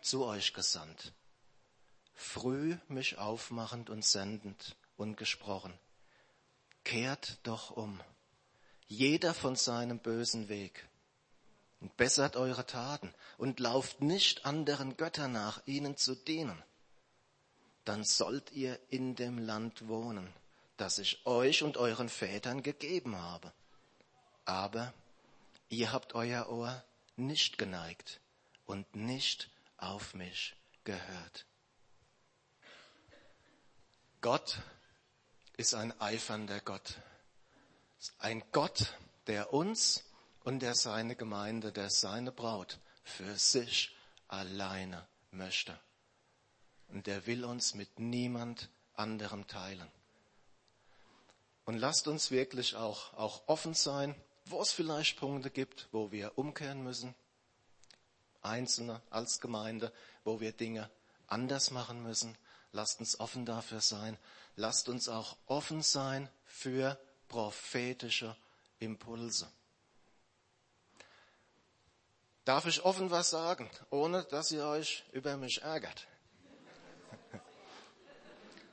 zu 0.00 0.24
euch 0.24 0.52
gesandt, 0.52 1.12
früh 2.14 2.76
mich 2.88 3.18
aufmachend 3.18 3.90
und 3.90 4.04
sendend 4.04 4.76
und 4.96 5.16
gesprochen. 5.16 5.72
Kehrt 6.84 7.38
doch 7.42 7.70
um. 7.70 8.00
Jeder 8.86 9.32
von 9.32 9.56
seinem 9.56 9.98
bösen 9.98 10.48
Weg 10.48 10.86
und 11.84 11.98
bessert 11.98 12.34
eure 12.36 12.64
Taten 12.64 13.12
und 13.36 13.60
lauft 13.60 14.00
nicht 14.00 14.46
anderen 14.46 14.96
Göttern 14.96 15.32
nach, 15.32 15.60
ihnen 15.66 15.98
zu 15.98 16.14
dienen. 16.14 16.62
Dann 17.84 18.04
sollt 18.04 18.52
ihr 18.52 18.80
in 18.88 19.16
dem 19.16 19.36
Land 19.36 19.86
wohnen, 19.86 20.32
das 20.78 20.96
ich 20.96 21.26
euch 21.26 21.62
und 21.62 21.76
euren 21.76 22.08
Vätern 22.08 22.62
gegeben 22.62 23.16
habe. 23.16 23.52
Aber 24.46 24.94
ihr 25.68 25.92
habt 25.92 26.14
euer 26.14 26.48
Ohr 26.48 26.82
nicht 27.16 27.58
geneigt 27.58 28.18
und 28.64 28.96
nicht 28.96 29.50
auf 29.76 30.14
mich 30.14 30.56
gehört. 30.84 31.44
Gott 34.22 34.58
ist 35.58 35.74
ein 35.74 35.92
eifernder 36.00 36.60
Gott. 36.60 36.94
Ein 38.18 38.42
Gott, 38.52 38.94
der 39.26 39.52
uns 39.52 40.02
und 40.44 40.60
der 40.60 40.74
seine 40.74 41.16
Gemeinde, 41.16 41.72
der 41.72 41.90
seine 41.90 42.30
Braut 42.30 42.78
für 43.02 43.36
sich 43.36 43.94
alleine 44.28 45.06
möchte. 45.30 45.78
Und 46.88 47.06
der 47.06 47.26
will 47.26 47.44
uns 47.44 47.74
mit 47.74 47.98
niemand 47.98 48.68
anderem 48.94 49.46
teilen. 49.46 49.90
Und 51.64 51.78
lasst 51.78 52.06
uns 52.08 52.30
wirklich 52.30 52.76
auch, 52.76 53.14
auch 53.14 53.48
offen 53.48 53.74
sein, 53.74 54.14
wo 54.44 54.60
es 54.60 54.70
vielleicht 54.70 55.18
Punkte 55.18 55.50
gibt, 55.50 55.88
wo 55.92 56.12
wir 56.12 56.36
umkehren 56.36 56.84
müssen. 56.84 57.14
Einzelne 58.42 59.00
als 59.08 59.40
Gemeinde, 59.40 59.92
wo 60.22 60.40
wir 60.40 60.52
Dinge 60.52 60.90
anders 61.26 61.70
machen 61.70 62.02
müssen. 62.02 62.36
Lasst 62.72 63.00
uns 63.00 63.18
offen 63.18 63.46
dafür 63.46 63.80
sein. 63.80 64.18
Lasst 64.56 64.90
uns 64.90 65.08
auch 65.08 65.38
offen 65.46 65.82
sein 65.82 66.28
für 66.44 66.98
prophetische 67.28 68.36
Impulse. 68.78 69.50
Darf 72.44 72.66
ich 72.66 72.84
offen 72.84 73.10
was 73.10 73.30
sagen, 73.30 73.70
ohne 73.88 74.22
dass 74.24 74.52
ihr 74.52 74.66
euch 74.66 75.04
über 75.12 75.36
mich 75.36 75.62
ärgert? 75.62 76.06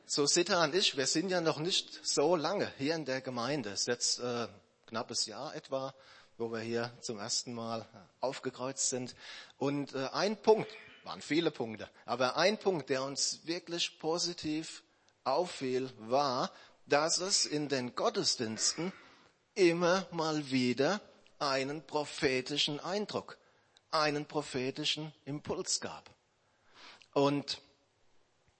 So 0.05 0.25
Sita 0.25 0.61
und 0.65 0.75
ich, 0.75 0.97
wir 0.97 1.07
sind 1.07 1.29
ja 1.29 1.39
noch 1.39 1.57
nicht 1.57 2.05
so 2.05 2.35
lange 2.35 2.69
hier 2.77 2.95
in 2.95 3.05
der 3.05 3.21
Gemeinde. 3.21 3.69
Es 3.69 3.81
ist 3.81 3.87
jetzt 3.87 4.19
äh, 4.19 4.49
knappes 4.87 5.25
Jahr 5.25 5.55
etwa, 5.55 5.95
wo 6.37 6.51
wir 6.51 6.59
hier 6.59 6.91
zum 6.99 7.17
ersten 7.17 7.53
Mal 7.53 7.87
aufgekreuzt 8.19 8.89
sind. 8.89 9.15
Und 9.57 9.95
äh, 9.95 10.09
ein 10.11 10.35
Punkt, 10.35 10.69
waren 11.05 11.21
viele 11.21 11.49
Punkte, 11.49 11.89
aber 12.05 12.35
ein 12.35 12.57
Punkt, 12.57 12.89
der 12.89 13.03
uns 13.03 13.39
wirklich 13.45 13.99
positiv 13.99 14.83
auffiel, 15.23 15.89
war, 15.97 16.51
dass 16.87 17.19
es 17.19 17.45
in 17.45 17.69
den 17.69 17.95
Gottesdiensten 17.95 18.91
immer 19.55 20.05
mal 20.11 20.51
wieder 20.51 20.99
einen 21.39 21.87
prophetischen 21.87 22.81
Eindruck 22.81 23.37
einen 23.91 24.25
prophetischen 24.25 25.13
Impuls 25.25 25.81
gab. 25.81 26.09
Und 27.13 27.61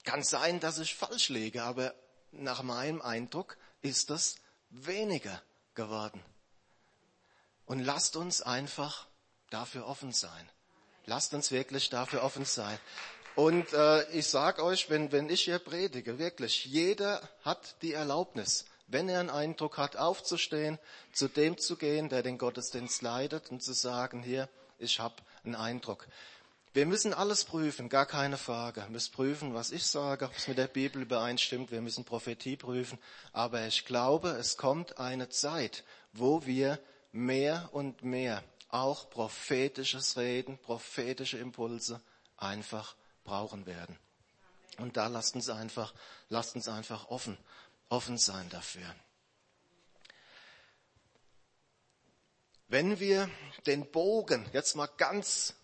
kann 0.03 0.23
sein, 0.23 0.59
dass 0.59 0.79
ich 0.79 0.95
falsch 0.95 1.29
liege, 1.29 1.63
aber 1.63 1.93
nach 2.31 2.63
meinem 2.63 3.01
Eindruck 3.01 3.57
ist 3.81 4.09
das 4.09 4.35
weniger 4.69 5.41
geworden. 5.75 6.23
Und 7.65 7.79
lasst 7.79 8.15
uns 8.15 8.41
einfach 8.41 9.07
dafür 9.49 9.87
offen 9.87 10.11
sein. 10.11 10.49
Lasst 11.05 11.33
uns 11.33 11.51
wirklich 11.51 11.89
dafür 11.89 12.23
offen 12.23 12.45
sein. 12.45 12.77
Und 13.35 13.71
äh, 13.73 14.09
ich 14.11 14.27
sage 14.27 14.63
euch, 14.63 14.89
wenn, 14.89 15.11
wenn 15.11 15.29
ich 15.29 15.43
hier 15.43 15.59
predige, 15.59 16.19
wirklich, 16.19 16.65
jeder 16.65 17.21
hat 17.43 17.81
die 17.81 17.93
Erlaubnis, 17.93 18.65
wenn 18.87 19.07
er 19.07 19.21
einen 19.21 19.29
Eindruck 19.29 19.77
hat, 19.77 19.95
aufzustehen, 19.95 20.79
zu 21.13 21.29
dem 21.29 21.57
zu 21.57 21.77
gehen, 21.77 22.09
der 22.09 22.23
den 22.23 22.37
Gottesdienst 22.37 23.01
leitet 23.01 23.49
und 23.49 23.63
zu 23.63 23.73
sagen, 23.73 24.21
hier, 24.21 24.49
ich 24.81 24.99
habe 24.99 25.15
einen 25.43 25.55
Eindruck. 25.55 26.07
Wir 26.73 26.85
müssen 26.85 27.13
alles 27.13 27.43
prüfen, 27.43 27.89
gar 27.89 28.05
keine 28.05 28.37
Frage. 28.37 28.81
Wir 28.81 28.89
müssen 28.89 29.11
prüfen, 29.11 29.53
was 29.53 29.71
ich 29.71 29.85
sage, 29.85 30.25
ob 30.25 30.37
es 30.37 30.47
mit 30.47 30.57
der 30.57 30.67
Bibel 30.67 31.01
übereinstimmt. 31.01 31.69
Wir 31.69 31.81
müssen 31.81 32.05
Prophetie 32.05 32.55
prüfen. 32.55 32.97
Aber 33.33 33.67
ich 33.67 33.85
glaube, 33.85 34.29
es 34.29 34.55
kommt 34.55 34.97
eine 34.97 35.27
Zeit, 35.27 35.83
wo 36.13 36.45
wir 36.45 36.79
mehr 37.11 37.69
und 37.73 38.03
mehr 38.03 38.41
auch 38.69 39.09
prophetisches 39.09 40.15
Reden, 40.17 40.57
prophetische 40.59 41.37
Impulse 41.37 41.99
einfach 42.37 42.95
brauchen 43.25 43.65
werden. 43.65 43.97
Und 44.77 44.95
da 44.95 45.07
lasst 45.07 45.35
uns 45.35 45.49
einfach, 45.49 45.93
lasst 46.29 46.55
uns 46.55 46.69
einfach 46.69 47.09
offen, 47.09 47.37
offen 47.89 48.17
sein 48.17 48.47
dafür. 48.49 48.95
Wenn 52.71 53.01
wir 53.01 53.29
den 53.65 53.85
Bogen 53.91 54.49
jetzt 54.53 54.77
mal 54.77 54.87
ganz 54.95 55.55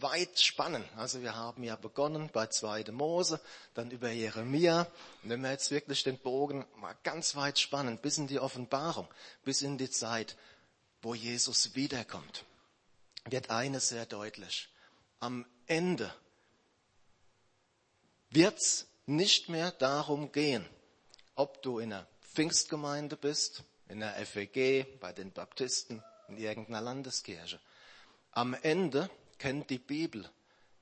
weit 0.00 0.40
spannen, 0.40 0.82
also 0.96 1.20
wir 1.20 1.36
haben 1.36 1.62
ja 1.62 1.76
begonnen 1.76 2.30
bei 2.32 2.46
2. 2.46 2.84
Mose, 2.90 3.38
dann 3.74 3.90
über 3.90 4.10
Jeremia, 4.10 4.88
und 5.22 5.28
wenn 5.28 5.42
wir 5.42 5.50
jetzt 5.50 5.70
wirklich 5.70 6.04
den 6.04 6.16
Bogen 6.16 6.64
mal 6.76 6.96
ganz 7.02 7.36
weit 7.36 7.58
spannen, 7.58 7.98
bis 7.98 8.16
in 8.16 8.28
die 8.28 8.40
Offenbarung, 8.40 9.06
bis 9.44 9.60
in 9.60 9.76
die 9.76 9.90
Zeit, 9.90 10.38
wo 11.02 11.14
Jesus 11.14 11.74
wiederkommt, 11.74 12.46
wird 13.26 13.50
eines 13.50 13.90
sehr 13.90 14.06
deutlich. 14.06 14.70
Am 15.20 15.44
Ende 15.66 16.14
wird's 18.30 18.86
nicht 19.04 19.50
mehr 19.50 19.70
darum 19.70 20.32
gehen, 20.32 20.66
ob 21.34 21.60
du 21.60 21.78
in 21.78 21.92
einer 21.92 22.06
Pfingstgemeinde 22.22 23.18
bist, 23.18 23.64
in 23.90 24.00
der 24.00 24.14
FEG, 24.24 24.98
bei 24.98 25.12
den 25.12 25.30
Baptisten, 25.30 26.02
in 26.28 26.36
irgendeiner 26.36 26.80
Landeskirche. 26.80 27.60
Am 28.32 28.54
Ende 28.54 29.10
kennt 29.38 29.70
die 29.70 29.78
Bibel 29.78 30.28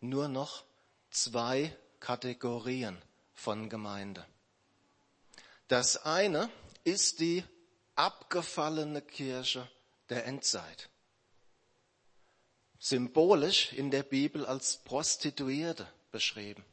nur 0.01 0.29
noch 0.29 0.65
zwei 1.11 1.77
Kategorien 2.01 3.01
von 3.35 3.69
Gemeinde. 3.69 4.27
Das 5.69 6.05
eine 6.05 6.51
ist 6.85 7.21
die 7.21 7.45
abgefallene 7.95 9.03
Kirche 9.03 9.69
der 10.09 10.27
Endzeit. 10.27 10.89
Symbolisch 12.79 13.73
in 13.73 13.91
der 13.91 14.03
Bibel 14.03 14.45
als 14.45 14.79
Prostituierte 14.79 15.87
beschrieben. 16.11 16.65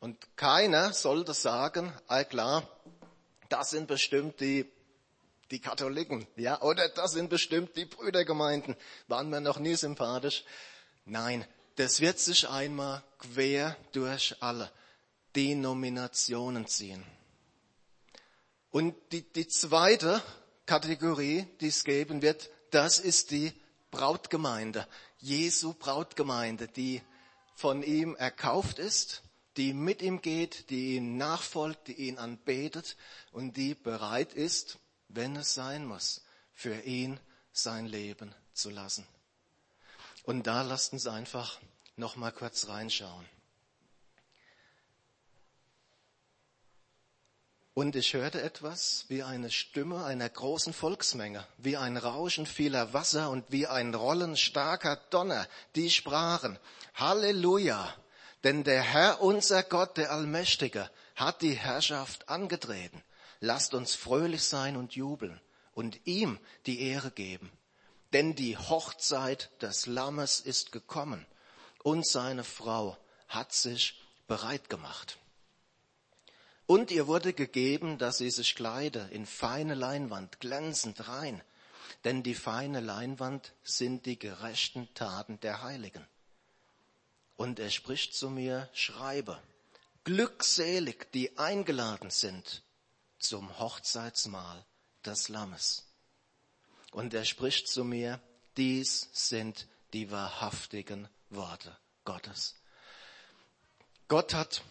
Und 0.00 0.36
keiner 0.36 0.92
sollte 0.92 1.34
sagen, 1.34 1.92
ah 2.08 2.24
klar, 2.24 2.68
das 3.48 3.70
sind 3.70 3.86
bestimmt 3.86 4.40
die 4.40 4.70
die 5.54 5.60
Katholiken, 5.60 6.26
ja, 6.34 6.60
oder 6.62 6.88
das 6.88 7.12
sind 7.12 7.30
bestimmt 7.30 7.76
die 7.76 7.84
Brüdergemeinden, 7.84 8.74
waren 9.06 9.30
mir 9.30 9.40
noch 9.40 9.60
nie 9.60 9.76
sympathisch. 9.76 10.42
Nein, 11.04 11.46
das 11.76 12.00
wird 12.00 12.18
sich 12.18 12.48
einmal 12.48 13.04
quer 13.18 13.76
durch 13.92 14.34
alle 14.40 14.72
Denominationen 15.36 16.66
ziehen. 16.66 17.04
Und 18.70 18.96
die, 19.12 19.22
die 19.22 19.46
zweite 19.46 20.20
Kategorie, 20.66 21.46
die 21.60 21.68
es 21.68 21.84
geben 21.84 22.20
wird, 22.20 22.50
das 22.72 22.98
ist 22.98 23.30
die 23.30 23.52
Brautgemeinde, 23.92 24.88
Jesu 25.18 25.72
Brautgemeinde, 25.72 26.66
die 26.66 27.00
von 27.54 27.84
ihm 27.84 28.16
erkauft 28.16 28.80
ist, 28.80 29.22
die 29.56 29.72
mit 29.72 30.02
ihm 30.02 30.20
geht, 30.20 30.68
die 30.70 30.96
ihm 30.96 31.16
nachfolgt, 31.16 31.86
die 31.86 32.08
ihn 32.08 32.18
anbetet 32.18 32.96
und 33.30 33.56
die 33.56 33.76
bereit 33.76 34.32
ist, 34.32 34.80
wenn 35.14 35.36
es 35.36 35.54
sein 35.54 35.86
muss, 35.86 36.22
für 36.52 36.80
ihn 36.80 37.18
sein 37.52 37.86
Leben 37.86 38.34
zu 38.52 38.70
lassen. 38.70 39.06
Und 40.24 40.46
da 40.46 40.62
lasst 40.62 40.92
uns 40.92 41.06
einfach 41.06 41.58
noch 41.96 42.16
mal 42.16 42.32
kurz 42.32 42.68
reinschauen. 42.68 43.26
Und 47.74 47.96
ich 47.96 48.14
hörte 48.14 48.40
etwas 48.40 49.04
wie 49.08 49.24
eine 49.24 49.50
Stimme 49.50 50.04
einer 50.04 50.28
großen 50.28 50.72
Volksmenge, 50.72 51.44
wie 51.58 51.76
ein 51.76 51.96
Rauschen 51.96 52.46
vieler 52.46 52.92
Wasser 52.92 53.30
und 53.30 53.44
wie 53.48 53.66
ein 53.66 53.92
Rollen 53.94 54.36
starker 54.36 54.96
Donner, 55.10 55.48
die 55.74 55.90
sprachen, 55.90 56.56
Halleluja, 56.94 57.92
denn 58.44 58.62
der 58.62 58.80
Herr 58.80 59.20
unser 59.20 59.64
Gott, 59.64 59.96
der 59.96 60.12
Allmächtige, 60.12 60.88
hat 61.16 61.42
die 61.42 61.54
Herrschaft 61.54 62.28
angetreten. 62.28 63.02
Lasst 63.44 63.74
uns 63.74 63.94
fröhlich 63.94 64.42
sein 64.42 64.74
und 64.74 64.94
jubeln 64.94 65.38
und 65.74 66.06
ihm 66.06 66.38
die 66.64 66.80
Ehre 66.80 67.10
geben. 67.10 67.52
Denn 68.14 68.34
die 68.34 68.56
Hochzeit 68.56 69.50
des 69.60 69.84
Lammes 69.84 70.40
ist 70.40 70.72
gekommen 70.72 71.26
und 71.82 72.06
seine 72.06 72.42
Frau 72.42 72.96
hat 73.28 73.52
sich 73.52 74.00
bereit 74.28 74.70
gemacht. 74.70 75.18
Und 76.64 76.90
ihr 76.90 77.06
wurde 77.06 77.34
gegeben, 77.34 77.98
dass 77.98 78.16
sie 78.16 78.30
sich 78.30 78.54
kleide 78.54 79.10
in 79.10 79.26
feine 79.26 79.74
Leinwand, 79.74 80.40
glänzend 80.40 81.06
rein. 81.06 81.42
Denn 82.04 82.22
die 82.22 82.34
feine 82.34 82.80
Leinwand 82.80 83.52
sind 83.62 84.06
die 84.06 84.18
gerechten 84.18 84.88
Taten 84.94 85.38
der 85.40 85.60
Heiligen. 85.60 86.06
Und 87.36 87.58
er 87.58 87.68
spricht 87.68 88.14
zu 88.14 88.30
mir, 88.30 88.70
schreibe, 88.72 89.38
glückselig, 90.02 91.12
die 91.12 91.36
eingeladen 91.36 92.08
sind 92.08 92.62
zum 93.24 93.58
Hochzeitsmahl 93.58 94.64
des 95.04 95.28
Lammes. 95.28 95.84
Und 96.92 97.14
er 97.14 97.24
spricht 97.24 97.68
zu 97.68 97.84
mir, 97.84 98.20
dies 98.56 99.08
sind 99.12 99.66
die 99.92 100.10
wahrhaftigen 100.10 101.08
Worte 101.30 101.76
Gottes. 102.04 102.54
Gott 104.08 104.34
hat 104.34 104.62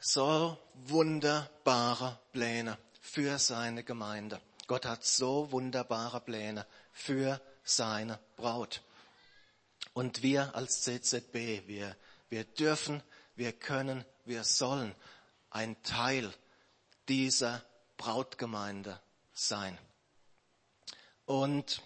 so 0.00 0.58
wunderbare 0.74 2.18
Pläne 2.32 2.78
für 3.00 3.38
seine 3.38 3.84
Gemeinde. 3.84 4.40
Gott 4.66 4.86
hat 4.86 5.04
so 5.04 5.50
wunderbare 5.52 6.20
Pläne 6.20 6.66
für 6.92 7.40
seine 7.64 8.18
Braut. 8.36 8.82
Und 9.92 10.22
wir 10.22 10.54
als 10.54 10.82
CZB, 10.82 11.66
wir, 11.66 11.96
wir 12.28 12.44
dürfen, 12.44 13.02
wir 13.36 13.52
können, 13.52 14.04
wir 14.24 14.44
sollen 14.44 14.94
ein 15.50 15.82
Teil 15.82 16.32
dieser 17.10 17.64
Brautgemeinde 17.96 19.00
sein. 19.32 19.76
Und 21.26 21.82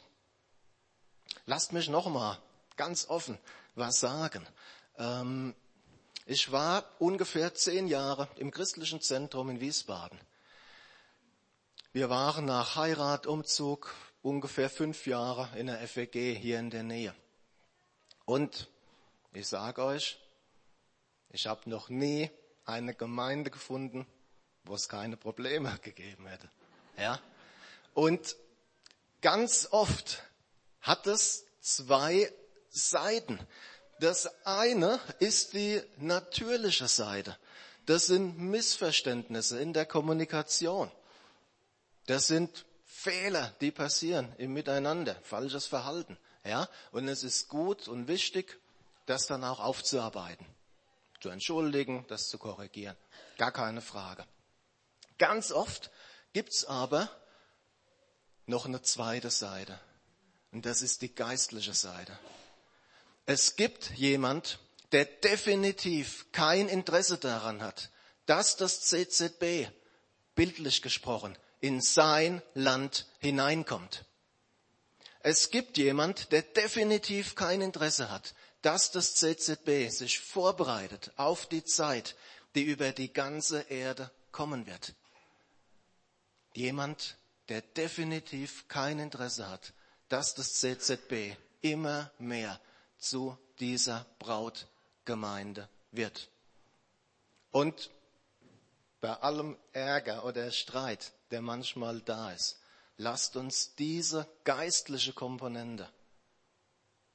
lasst 1.47 1.73
mich 1.73 1.89
noch 1.89 2.07
mal 2.09 2.39
ganz 2.77 3.09
offen 3.09 3.39
was 3.75 4.01
sagen. 4.01 4.47
Ähm, 4.99 5.55
ich 6.27 6.53
war 6.53 6.85
ungefähr 6.99 7.55
zehn 7.55 7.87
Jahre 7.87 8.29
im 8.37 8.51
christlichen 8.51 9.01
Zentrum 9.01 9.49
in 9.49 9.61
Wiesbaden. 9.61 10.21
Wir 11.93 12.11
waren 12.11 12.45
nach 12.45 12.77
Heirat, 12.77 13.27
Umzug 13.27 13.95
ungefähr 14.21 14.69
fünf 14.69 15.07
Jahre 15.07 15.49
in 15.59 15.69
der 15.69 15.79
FWG 15.89 16.35
hier 16.35 16.59
in 16.59 16.69
der 16.69 16.83
Nähe. 16.83 17.15
Und 18.27 18.69
ich 19.33 19.49
sage 19.49 19.83
euch, 19.83 20.19
ich 21.31 21.47
habe 21.47 21.71
noch 21.71 21.89
nie 21.89 22.31
eine 22.67 22.95
Gemeinde 22.95 23.51
gefunden, 23.51 24.07
wo 24.65 24.75
es 24.75 24.89
keine 24.89 25.17
Probleme 25.17 25.79
gegeben 25.83 26.27
hätte. 26.27 26.49
Ja? 26.99 27.21
Und 27.95 28.37
ganz 29.21 29.69
oft 29.71 30.23
hat 30.81 31.07
es 31.07 31.45
zwei 31.61 32.33
Seiten. 32.71 33.39
Das 34.01 34.29
eine 34.45 35.01
ist 35.19 35.55
die 35.55 35.81
natürliche 35.97 36.89
Seite. 36.89 37.39
Das 37.87 38.07
sind 38.07 38.39
Missverständnisse 38.39 39.61
in 39.61 39.73
der 39.73 39.87
Kommunikation. 39.87 40.91
Das 42.07 42.27
sind 42.27 42.65
Fehler, 42.85 43.55
die 43.61 43.71
passieren 43.71 44.33
im 44.39 44.53
Miteinander, 44.53 45.17
falsches 45.23 45.67
Verhalten. 45.67 46.19
Ja, 46.45 46.69
und 46.93 47.09
es 47.09 47.23
ist 47.23 47.49
gut 47.49 47.89
und 47.89 48.09
wichtig, 48.09 48.59
das 49.07 49.27
dann 49.27 49.45
auch 49.45 49.61
aufzuarbeiten, 49.61 50.47
zu 51.21 51.31
entschuldigen, 51.31 52.05
das 52.09 52.29
zu 52.29 52.39
korrigieren. 52.39 52.97
Gar 53.39 53.53
keine 53.53 53.81
Frage. 53.81 54.25
Ganz 55.27 55.53
oft 55.53 55.91
gibt's 56.35 56.67
aber 56.67 57.09
noch 58.45 58.67
eine 58.67 58.83
zweite 58.83 59.31
Seite. 59.31 59.81
Und 60.53 60.67
das 60.67 60.83
ist 60.83 61.01
die 61.01 61.15
geistliche 61.15 61.73
Seite. 61.73 62.13
Es 63.25 63.57
gibt 63.57 63.93
jemand, 63.93 64.59
der 64.93 65.07
definitiv 65.07 66.31
kein 66.31 66.69
Interesse 66.69 67.17
daran 67.17 67.63
hat, 67.63 67.91
dass 68.27 68.57
das 68.57 68.83
CZB, 68.83 69.71
bildlich 70.35 70.83
gesprochen, 70.83 71.39
in 71.61 71.81
sein 71.81 72.43
Land 72.53 73.07
hineinkommt. 73.19 74.05
Es 75.21 75.49
gibt 75.49 75.79
jemand, 75.79 76.33
der 76.33 76.43
definitiv 76.43 77.35
kein 77.35 77.63
Interesse 77.63 78.11
hat, 78.11 78.35
dass 78.61 78.91
das 78.91 79.15
CZB 79.15 79.89
sich 79.89 80.21
vorbereitet 80.21 81.13
auf 81.17 81.47
die 81.47 81.65
Zeit, 81.65 82.15
die 82.55 82.65
über 82.65 82.93
die 82.93 83.11
ganze 83.11 83.63
Erde 83.71 84.11
kommen 84.31 84.67
wird. 84.67 84.95
Jemand, 86.55 87.17
der 87.49 87.61
definitiv 87.61 88.69
kein 88.69 88.99
Interesse 88.99 89.49
hat, 89.49 89.73
dass 90.09 90.35
das 90.35 90.55
CZB 90.55 91.37
immer 91.61 92.11
mehr 92.19 92.61
zu 92.99 93.37
dieser 93.61 94.07
Brautgemeinde 94.19 95.69
wird. 95.91 96.31
Und 97.51 97.91
bei 99.01 99.13
allem 99.13 99.57
Ärger 99.73 100.25
oder 100.25 100.51
Streit, 100.51 101.13
der 101.31 101.43
manchmal 101.43 102.01
da 102.01 102.33
ist, 102.33 102.59
lasst 102.97 103.37
uns 103.37 103.75
diese 103.75 104.27
geistliche 104.45 105.13
Komponente 105.13 105.89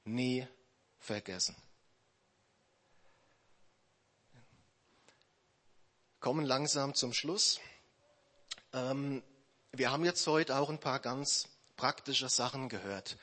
nie 0.06 0.48
vergessen. 1.00 1.56
Kommen 6.20 6.46
langsam 6.46 6.94
zum 6.94 7.14
Schluss. 7.14 7.60
Ähm, 8.74 9.24
wir 9.72 9.92
haben 9.92 10.06
jetzt 10.06 10.26
heute 10.28 10.58
auch 10.58 10.70
ein 10.70 10.80
paar 10.80 11.00
ganz 11.00 11.48
praktische 11.76 12.30
Sachen 12.30 12.70
gehört. 12.70 13.18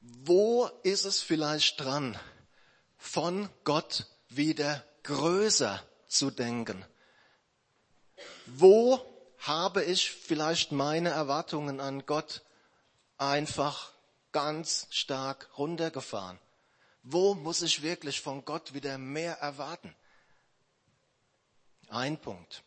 Wo 0.00 0.66
ist 0.82 1.04
es 1.04 1.20
vielleicht 1.20 1.80
dran, 1.80 2.18
von 2.96 3.48
Gott 3.64 4.06
wieder 4.28 4.84
größer 5.02 5.82
zu 6.08 6.30
denken? 6.30 6.84
Wo 8.46 9.00
habe 9.38 9.84
ich 9.84 10.10
vielleicht 10.10 10.72
meine 10.72 11.10
Erwartungen 11.10 11.80
an 11.80 12.04
Gott 12.06 12.42
einfach 13.18 13.92
ganz 14.32 14.86
stark 14.90 15.50
runtergefahren? 15.56 16.38
Wo 17.02 17.34
muss 17.34 17.62
ich 17.62 17.82
wirklich 17.82 18.20
von 18.20 18.44
Gott 18.44 18.74
wieder 18.74 18.98
mehr 18.98 19.38
erwarten? 19.38 19.94
Ein 21.88 22.18
Punkt. 22.20 22.62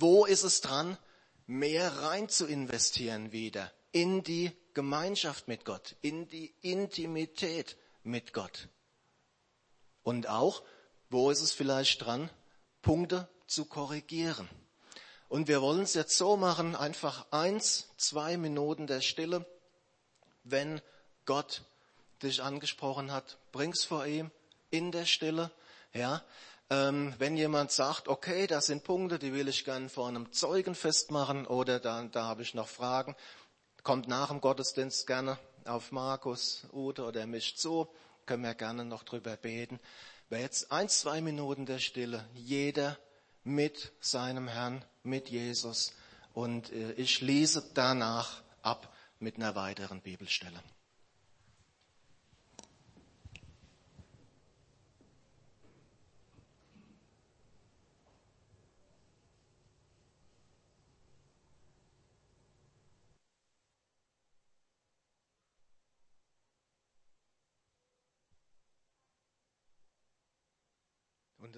Wo 0.00 0.26
ist 0.26 0.44
es 0.44 0.60
dran, 0.60 0.96
mehr 1.46 2.02
rein 2.02 2.28
zu 2.28 2.46
investieren 2.46 3.32
wieder 3.32 3.72
in 3.90 4.22
die 4.22 4.52
Gemeinschaft 4.72 5.48
mit 5.48 5.64
Gott, 5.64 5.96
in 6.02 6.28
die 6.28 6.54
Intimität 6.60 7.76
mit 8.04 8.32
Gott? 8.32 8.68
Und 10.04 10.28
auch, 10.28 10.62
wo 11.10 11.32
ist 11.32 11.40
es 11.40 11.52
vielleicht 11.52 12.04
dran, 12.04 12.30
Punkte 12.80 13.28
zu 13.48 13.64
korrigieren? 13.64 14.48
Und 15.28 15.48
wir 15.48 15.60
wollen 15.62 15.82
es 15.82 15.94
jetzt 15.94 16.16
so 16.16 16.36
machen, 16.36 16.76
einfach 16.76 17.26
eins, 17.32 17.88
zwei 17.96 18.36
Minuten 18.36 18.86
der 18.86 19.00
Stille. 19.00 19.44
Wenn 20.44 20.80
Gott 21.24 21.64
dich 22.22 22.40
angesprochen 22.40 23.10
hat, 23.10 23.38
bring's 23.50 23.84
vor 23.84 24.06
ihm 24.06 24.30
in 24.70 24.92
der 24.92 25.06
Stille. 25.06 25.50
Ja, 25.92 26.22
ähm, 26.70 27.14
wenn 27.18 27.36
jemand 27.36 27.70
sagt, 27.70 28.08
okay, 28.08 28.46
das 28.46 28.66
sind 28.66 28.84
Punkte, 28.84 29.18
die 29.18 29.32
will 29.32 29.48
ich 29.48 29.64
gerne 29.64 29.88
vor 29.88 30.08
einem 30.08 30.32
Zeugen 30.32 30.74
festmachen 30.74 31.46
oder 31.46 31.80
da, 31.80 32.02
da 32.04 32.24
habe 32.24 32.42
ich 32.42 32.54
noch 32.54 32.68
Fragen, 32.68 33.16
kommt 33.82 34.08
nach 34.08 34.28
dem 34.28 34.40
Gottesdienst 34.40 35.06
gerne 35.06 35.38
auf 35.64 35.92
Markus, 35.92 36.66
Ute 36.72 37.04
oder 37.04 37.26
mich 37.26 37.56
zu, 37.56 37.88
können 38.26 38.42
wir 38.42 38.54
gerne 38.54 38.84
noch 38.84 39.02
drüber 39.02 39.36
beten. 39.36 39.80
Wer 40.28 40.40
jetzt 40.40 40.70
ein, 40.70 40.88
zwei 40.90 41.22
Minuten 41.22 41.64
der 41.64 41.78
Stille, 41.78 42.24
jeder 42.34 42.98
mit 43.44 43.92
seinem 44.00 44.46
Herrn, 44.46 44.84
mit 45.02 45.30
Jesus. 45.30 45.94
Und 46.34 46.70
äh, 46.72 46.92
ich 46.92 47.14
schließe 47.14 47.70
danach 47.72 48.42
ab 48.60 48.94
mit 49.18 49.36
einer 49.36 49.54
weiteren 49.54 50.02
Bibelstelle. 50.02 50.62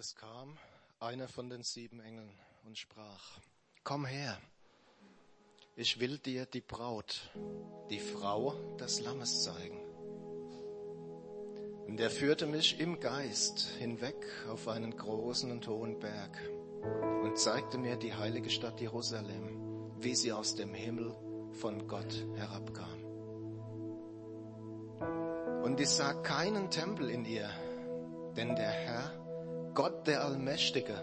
Es 0.01 0.17
kam 0.17 0.57
einer 0.99 1.29
von 1.29 1.51
den 1.51 1.63
sieben 1.63 2.01
Engeln 2.01 2.33
und 2.65 2.79
sprach, 2.79 3.39
komm 3.85 4.07
her, 4.07 4.41
ich 5.77 6.01
will 6.01 6.17
dir 6.17 6.47
die 6.47 6.63
Braut, 6.63 7.31
die 7.91 8.01
Frau 8.01 8.55
des 8.81 9.01
Lammes 9.01 9.43
zeigen. 9.43 9.79
Und 11.87 12.01
er 12.01 12.09
führte 12.09 12.47
mich 12.47 12.81
im 12.81 12.99
Geist 12.99 13.61
hinweg 13.79 14.17
auf 14.49 14.69
einen 14.69 14.97
großen 14.97 15.51
und 15.51 15.69
hohen 15.69 15.99
Berg 15.99 16.35
und 17.23 17.37
zeigte 17.37 17.77
mir 17.77 17.97
die 17.97 18.15
heilige 18.15 18.49
Stadt 18.49 18.81
Jerusalem, 18.81 19.93
wie 19.99 20.15
sie 20.15 20.33
aus 20.33 20.55
dem 20.55 20.73
Himmel 20.73 21.15
von 21.53 21.87
Gott 21.87 22.27
herabkam. 22.37 23.05
Und 25.63 25.79
ich 25.79 25.91
sah 25.91 26.15
keinen 26.15 26.71
Tempel 26.71 27.11
in 27.11 27.27
ihr, 27.27 27.51
denn 28.35 28.57
der 28.57 28.71
Herr, 28.71 29.20
Gott 29.75 30.07
der 30.07 30.25
Allmächtige 30.25 30.95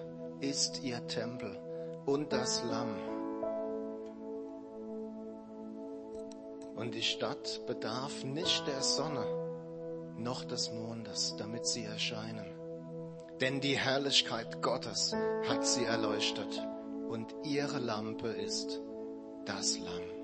ist 0.42 0.84
ihr 0.84 1.06
Tempel 1.08 1.58
und 2.06 2.34
das 2.34 2.64
Lamm. 2.64 2.96
Und 6.76 6.94
die 6.94 7.02
Stadt 7.02 7.66
bedarf 7.66 8.24
nicht 8.24 8.68
der 8.68 8.82
Sonne 8.82 9.26
noch 10.18 10.44
des 10.44 10.72
Mondes, 10.72 11.36
damit 11.38 11.66
sie 11.66 11.86
erscheinen. 11.86 12.54
Denn 13.40 13.62
die 13.62 13.78
Herrlichkeit 13.78 14.62
Gottes 14.62 15.16
hat 15.48 15.66
sie 15.66 15.86
erleuchtet 15.86 16.62
und 17.10 17.34
ihre 17.44 17.80
Lampe 17.80 18.28
ist 18.28 18.82
das 19.46 19.80
Lamm. 19.80 20.18